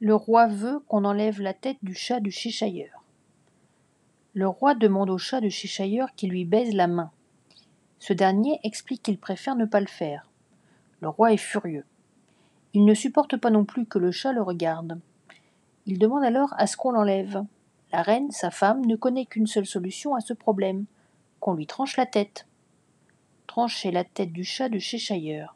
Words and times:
Le 0.00 0.14
roi 0.14 0.48
veut 0.48 0.80
qu'on 0.88 1.04
enlève 1.04 1.40
la 1.40 1.54
tête 1.54 1.78
du 1.82 1.94
chat 1.94 2.18
du 2.18 2.32
Cheshire. 2.32 3.02
Le 4.34 4.48
roi 4.48 4.74
demande 4.74 5.08
au 5.08 5.18
chat 5.18 5.40
de 5.40 5.48
Cheshire 5.48 6.08
qu'il 6.16 6.30
lui 6.30 6.44
baise 6.44 6.74
la 6.74 6.88
main. 6.88 7.12
Ce 8.00 8.12
dernier 8.12 8.58
explique 8.64 9.02
qu'il 9.02 9.18
préfère 9.18 9.54
ne 9.54 9.64
pas 9.64 9.80
le 9.80 9.86
faire. 9.86 10.28
Le 11.00 11.08
roi 11.08 11.32
est 11.32 11.36
furieux. 11.38 11.84
Il 12.72 12.84
ne 12.84 12.94
supporte 12.94 13.36
pas 13.36 13.50
non 13.50 13.64
plus 13.64 13.86
que 13.86 14.00
le 14.00 14.10
chat 14.10 14.32
le 14.32 14.42
regarde. 14.42 15.00
Il 15.86 16.00
demande 16.00 16.24
alors 16.24 16.52
à 16.58 16.66
ce 16.66 16.76
qu'on 16.76 16.90
l'enlève. 16.90 17.44
La 17.92 18.02
reine, 18.02 18.32
sa 18.32 18.50
femme, 18.50 18.84
ne 18.84 18.96
connaît 18.96 19.26
qu'une 19.26 19.46
seule 19.46 19.66
solution 19.66 20.16
à 20.16 20.20
ce 20.20 20.32
problème 20.32 20.86
qu'on 21.38 21.54
lui 21.54 21.66
tranche 21.66 21.96
la 21.96 22.06
tête. 22.06 22.48
Trancher 23.46 23.92
la 23.92 24.02
tête 24.02 24.32
du 24.32 24.42
chat 24.42 24.68
de 24.68 24.80
Cheshire. 24.80 25.54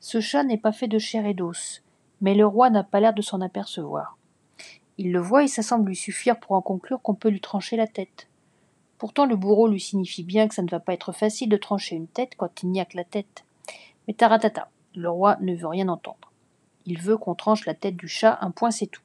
Ce 0.00 0.20
chat 0.20 0.42
n'est 0.42 0.58
pas 0.58 0.72
fait 0.72 0.88
de 0.88 0.98
chair 0.98 1.24
et 1.24 1.34
d'os, 1.34 1.82
mais 2.24 2.34
le 2.34 2.46
roi 2.46 2.70
n'a 2.70 2.82
pas 2.82 3.00
l'air 3.00 3.12
de 3.12 3.20
s'en 3.20 3.42
apercevoir. 3.42 4.16
Il 4.96 5.12
le 5.12 5.20
voit 5.20 5.44
et 5.44 5.46
ça 5.46 5.60
semble 5.60 5.88
lui 5.88 5.96
suffire 5.96 6.40
pour 6.40 6.52
en 6.52 6.62
conclure 6.62 7.02
qu'on 7.02 7.14
peut 7.14 7.28
lui 7.28 7.42
trancher 7.42 7.76
la 7.76 7.86
tête. 7.86 8.28
Pourtant 8.96 9.26
le 9.26 9.36
bourreau 9.36 9.68
lui 9.68 9.78
signifie 9.78 10.22
bien 10.22 10.48
que 10.48 10.54
ça 10.54 10.62
ne 10.62 10.70
va 10.70 10.80
pas 10.80 10.94
être 10.94 11.12
facile 11.12 11.50
de 11.50 11.58
trancher 11.58 11.96
une 11.96 12.08
tête 12.08 12.32
quand 12.38 12.62
il 12.62 12.70
n'y 12.70 12.80
a 12.80 12.86
que 12.86 12.96
la 12.96 13.04
tête. 13.04 13.44
Mais 14.08 14.14
taratata, 14.14 14.70
le 14.94 15.10
roi 15.10 15.36
ne 15.42 15.54
veut 15.54 15.66
rien 15.66 15.88
entendre. 15.88 16.32
Il 16.86 16.98
veut 16.98 17.18
qu'on 17.18 17.34
tranche 17.34 17.66
la 17.66 17.74
tête 17.74 17.96
du 17.96 18.08
chat, 18.08 18.38
un 18.40 18.52
point 18.52 18.70
c'est 18.70 18.86
tout. 18.86 19.02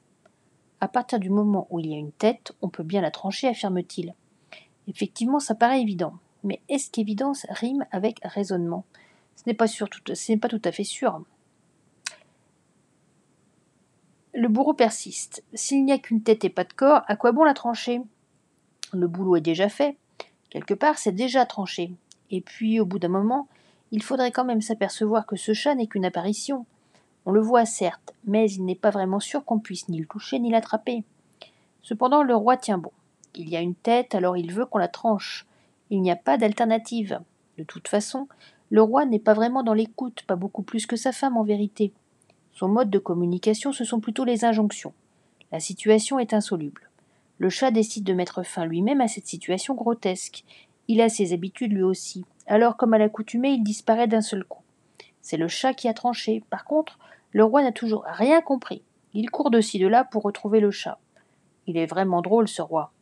À 0.80 0.88
partir 0.88 1.18
du 1.18 1.28
moment 1.28 1.66
où 1.68 1.78
il 1.78 1.90
y 1.90 1.94
a 1.94 1.98
une 1.98 2.12
tête, 2.12 2.52
on 2.62 2.70
peut 2.70 2.84
bien 2.84 3.02
la 3.02 3.10
trancher, 3.10 3.48
affirme-t-il. 3.48 4.14
Effectivement, 4.88 5.40
ça 5.40 5.54
paraît 5.54 5.82
évident. 5.82 6.14
Mais 6.42 6.62
est-ce 6.70 6.90
qu'évidence 6.90 7.44
rime 7.50 7.84
avec 7.90 8.18
raisonnement? 8.22 8.86
Ce 9.36 9.42
n'est 9.46 9.52
pas, 9.52 9.66
pas 9.66 10.48
tout 10.48 10.62
à 10.64 10.72
fait 10.72 10.84
sûr. 10.84 11.22
Le 14.40 14.48
bourreau 14.48 14.72
persiste. 14.72 15.44
S'il 15.52 15.84
n'y 15.84 15.92
a 15.92 15.98
qu'une 15.98 16.22
tête 16.22 16.46
et 16.46 16.48
pas 16.48 16.64
de 16.64 16.72
corps, 16.72 17.02
à 17.08 17.16
quoi 17.16 17.30
bon 17.30 17.44
la 17.44 17.52
trancher? 17.52 18.00
Le 18.94 19.06
boulot 19.06 19.36
est 19.36 19.42
déjà 19.42 19.68
fait. 19.68 19.98
Quelque 20.48 20.72
part, 20.72 20.96
c'est 20.96 21.12
déjà 21.12 21.44
tranché. 21.44 21.92
Et 22.30 22.40
puis, 22.40 22.80
au 22.80 22.86
bout 22.86 22.98
d'un 22.98 23.08
moment, 23.08 23.48
il 23.90 24.02
faudrait 24.02 24.30
quand 24.30 24.46
même 24.46 24.62
s'apercevoir 24.62 25.26
que 25.26 25.36
ce 25.36 25.52
chat 25.52 25.74
n'est 25.74 25.88
qu'une 25.88 26.06
apparition. 26.06 26.64
On 27.26 27.32
le 27.32 27.42
voit 27.42 27.66
certes, 27.66 28.14
mais 28.24 28.50
il 28.50 28.64
n'est 28.64 28.74
pas 28.74 28.88
vraiment 28.88 29.20
sûr 29.20 29.44
qu'on 29.44 29.58
puisse 29.58 29.90
ni 29.90 29.98
le 29.98 30.06
toucher 30.06 30.38
ni 30.38 30.50
l'attraper. 30.50 31.04
Cependant, 31.82 32.22
le 32.22 32.34
roi 32.34 32.56
tient 32.56 32.78
bon. 32.78 32.92
Il 33.34 33.50
y 33.50 33.58
a 33.58 33.60
une 33.60 33.74
tête, 33.74 34.14
alors 34.14 34.38
il 34.38 34.54
veut 34.54 34.64
qu'on 34.64 34.78
la 34.78 34.88
tranche. 34.88 35.44
Il 35.90 36.00
n'y 36.00 36.10
a 36.10 36.16
pas 36.16 36.38
d'alternative. 36.38 37.20
De 37.58 37.62
toute 37.64 37.88
façon, 37.88 38.26
le 38.70 38.80
roi 38.80 39.04
n'est 39.04 39.18
pas 39.18 39.34
vraiment 39.34 39.62
dans 39.62 39.74
l'écoute, 39.74 40.22
pas 40.26 40.36
beaucoup 40.36 40.62
plus 40.62 40.86
que 40.86 40.96
sa 40.96 41.12
femme 41.12 41.36
en 41.36 41.44
vérité. 41.44 41.92
Son 42.52 42.68
mode 42.68 42.90
de 42.90 42.98
communication, 42.98 43.72
ce 43.72 43.84
sont 43.84 44.00
plutôt 44.00 44.24
les 44.24 44.44
injonctions. 44.44 44.92
La 45.52 45.60
situation 45.60 46.18
est 46.18 46.34
insoluble. 46.34 46.90
Le 47.38 47.48
chat 47.48 47.70
décide 47.70 48.04
de 48.04 48.12
mettre 48.12 48.42
fin 48.42 48.66
lui-même 48.66 49.00
à 49.00 49.08
cette 49.08 49.26
situation 49.26 49.74
grotesque. 49.74 50.44
Il 50.88 51.00
a 51.00 51.08
ses 51.08 51.32
habitudes 51.32 51.72
lui 51.72 51.82
aussi. 51.82 52.24
Alors, 52.46 52.76
comme 52.76 52.94
à 52.94 52.98
l'accoutumée, 52.98 53.52
il 53.52 53.62
disparaît 53.62 54.08
d'un 54.08 54.20
seul 54.20 54.44
coup. 54.44 54.62
C'est 55.22 55.36
le 55.36 55.48
chat 55.48 55.72
qui 55.72 55.88
a 55.88 55.94
tranché. 55.94 56.42
Par 56.50 56.64
contre, 56.64 56.98
le 57.30 57.44
roi 57.44 57.62
n'a 57.62 57.72
toujours 57.72 58.04
rien 58.06 58.40
compris. 58.42 58.82
Il 59.14 59.30
court 59.30 59.50
de 59.50 59.60
ci 59.60 59.78
de 59.78 59.86
là 59.86 60.04
pour 60.04 60.22
retrouver 60.22 60.60
le 60.60 60.70
chat. 60.70 60.98
Il 61.66 61.76
est 61.76 61.86
vraiment 61.86 62.22
drôle, 62.22 62.48
ce 62.48 62.62
roi. 62.62 62.92